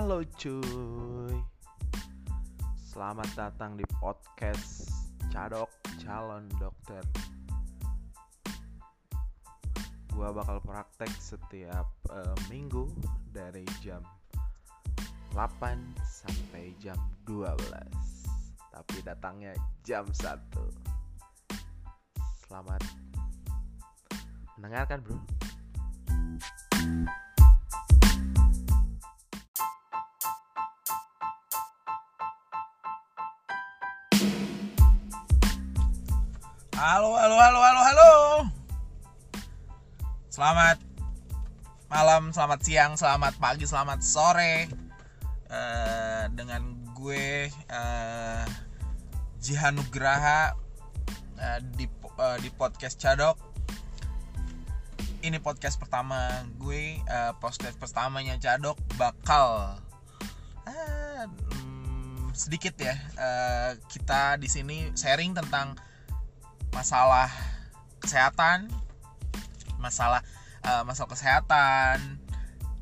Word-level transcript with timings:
Halo 0.00 0.24
cuy. 0.32 1.36
Selamat 2.88 3.28
datang 3.36 3.76
di 3.76 3.84
podcast 4.00 4.88
Cadok 5.28 5.68
Calon 6.00 6.48
Dokter. 6.56 7.04
Gua 10.16 10.32
bakal 10.32 10.64
praktek 10.64 11.12
setiap 11.20 11.84
eh, 12.16 12.32
minggu 12.48 12.88
dari 13.28 13.60
jam 13.84 14.00
8 15.36 15.68
sampai 16.00 16.72
jam 16.80 16.96
12 17.28 17.60
Tapi 18.72 18.96
datangnya 19.04 19.52
jam 19.84 20.08
1 20.08 20.16
Selamat 22.48 22.80
mendengarkan 24.56 25.04
bro 25.04 25.20
Halo, 36.80 37.12
halo, 37.12 37.36
halo, 37.36 37.60
halo, 37.60 37.80
halo. 37.84 38.12
Selamat 40.32 40.80
malam, 41.92 42.32
selamat 42.32 42.60
siang, 42.64 42.96
selamat 42.96 43.36
pagi, 43.36 43.68
selamat 43.68 44.00
sore. 44.00 44.64
Eh, 45.52 46.24
dengan 46.32 46.72
gue 46.96 47.52
uh, 47.68 48.48
Jihanugraha 49.44 50.56
eh, 51.36 51.60
di 51.76 51.84
eh, 52.16 52.38
di 52.40 52.48
podcast 52.48 52.96
Cadok. 52.96 53.36
Ini 55.20 55.36
podcast 55.36 55.76
pertama 55.76 56.48
gue, 56.56 56.96
eh, 56.96 57.32
podcast 57.44 57.76
pertamanya 57.76 58.40
Cadok 58.40 58.80
bakal 58.96 59.76
eh, 60.64 61.28
mm, 61.28 62.32
sedikit 62.32 62.72
ya. 62.80 62.96
eh, 63.20 63.76
kita 63.92 64.40
di 64.40 64.48
sini 64.48 64.88
sharing 64.96 65.36
tentang 65.36 65.89
masalah 66.70 67.30
kesehatan 68.00 68.70
masalah 69.80 70.22
eh, 70.64 70.82
masalah 70.86 71.10
kesehatan 71.12 72.20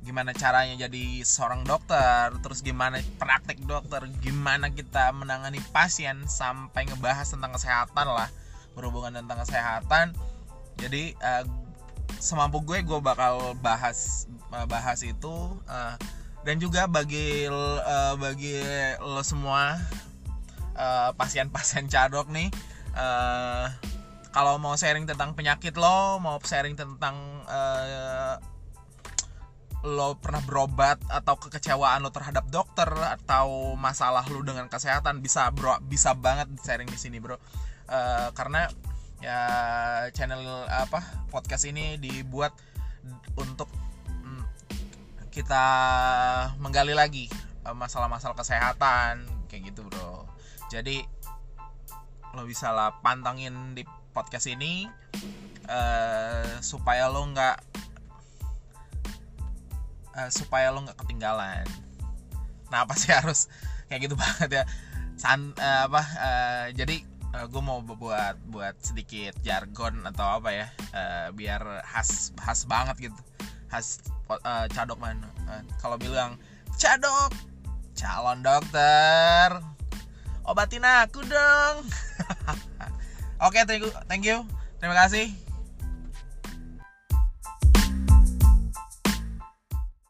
gimana 0.00 0.32
caranya 0.32 0.88
jadi 0.88 1.20
seorang 1.22 1.68
dokter 1.68 2.32
terus 2.40 2.64
gimana 2.64 3.04
praktek 3.20 3.60
dokter 3.68 4.08
gimana 4.24 4.72
kita 4.72 5.12
menangani 5.12 5.60
pasien 5.76 6.24
sampai 6.24 6.88
ngebahas 6.88 7.28
tentang 7.28 7.52
kesehatan 7.52 8.08
lah 8.08 8.32
berhubungan 8.74 9.12
tentang 9.12 9.44
kesehatan. 9.44 10.16
Jadi 10.80 11.12
eh, 11.12 11.44
semampu 12.16 12.64
gue 12.64 12.80
gue 12.80 13.00
bakal 13.04 13.54
bahas 13.60 14.26
eh, 14.56 14.66
bahas 14.66 15.04
itu 15.04 15.34
eh, 15.68 15.94
dan 16.48 16.56
juga 16.56 16.88
bagi 16.88 17.44
eh, 17.46 18.14
bagi 18.16 18.56
lo 19.04 19.20
semua 19.20 19.76
pasien-pasien 21.20 21.92
cadok 21.92 22.32
nih 22.32 22.48
eh, 22.94 23.66
kalau 24.30 24.62
mau 24.62 24.78
sharing 24.78 25.06
tentang 25.06 25.34
penyakit 25.34 25.74
lo, 25.74 26.22
mau 26.22 26.38
sharing 26.38 26.78
tentang 26.78 27.16
eh, 27.50 28.36
lo 29.80 30.12
pernah 30.20 30.44
berobat 30.44 31.00
atau 31.08 31.40
kekecewaan 31.40 32.04
lo 32.04 32.12
terhadap 32.12 32.44
dokter 32.52 32.86
atau 32.86 33.72
masalah 33.80 34.22
lo 34.28 34.44
dengan 34.44 34.68
kesehatan 34.68 35.24
bisa 35.24 35.48
bro 35.48 35.80
bisa 35.88 36.12
banget 36.12 36.52
sharing 36.62 36.88
di 36.88 36.98
sini 37.00 37.18
bro. 37.18 37.36
Eh, 37.90 38.28
karena 38.36 38.68
ya 39.20 39.40
channel 40.16 40.64
apa 40.68 41.28
podcast 41.28 41.68
ini 41.68 42.00
dibuat 42.00 42.56
untuk 43.36 43.68
mm, 44.08 44.44
kita 45.32 45.64
menggali 46.56 46.96
lagi 46.96 47.28
masalah-masalah 47.64 48.36
kesehatan 48.36 49.26
kayak 49.50 49.74
gitu 49.74 49.84
bro. 49.88 50.24
Jadi 50.70 51.02
lo 52.34 52.46
bisa 52.46 52.70
lah 52.70 52.94
pantangin 53.02 53.74
di 53.74 53.82
podcast 54.14 54.46
ini 54.50 54.86
eh, 55.66 56.52
supaya 56.62 57.10
lo 57.10 57.26
nggak 57.30 57.56
eh, 60.18 60.30
supaya 60.30 60.70
lo 60.70 60.86
nggak 60.86 60.98
ketinggalan. 60.98 61.66
Nah 62.70 62.86
apa 62.86 62.94
sih 62.94 63.10
harus 63.18 63.50
kayak 63.90 64.06
gitu 64.06 64.14
banget 64.14 64.62
ya? 64.62 64.64
San, 65.18 65.52
eh, 65.58 65.80
apa 65.86 66.02
eh, 66.02 66.66
jadi 66.74 66.96
gue 67.30 67.62
mau 67.62 67.78
buat 67.78 68.34
buat 68.50 68.74
sedikit 68.82 69.38
jargon 69.46 70.02
atau 70.02 70.42
apa 70.42 70.50
ya 70.50 70.66
eh, 70.94 71.28
biar 71.30 71.86
khas 71.86 72.34
khas 72.38 72.66
banget 72.66 73.10
gitu. 73.10 73.20
Khas 73.70 74.02
eh, 74.30 74.66
cadok 74.70 74.98
mana? 74.98 75.30
Eh, 75.50 75.62
kalau 75.78 75.94
bilang 75.98 76.38
cadok 76.78 77.34
calon 78.00 78.40
dokter 78.40 79.60
obatin 80.48 80.82
aku 80.82 81.20
dong 81.28 81.84
oke 83.44 83.58
thank 83.66 83.82
you 83.84 83.92
thank 84.06 84.24
you. 84.26 84.46
Terima 84.80 84.96
kasih 84.96 85.49